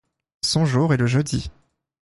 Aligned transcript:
Son 0.43 0.65
jour 0.65 0.95
est 0.95 0.97
le 0.97 1.05
jeudi. 1.05 1.51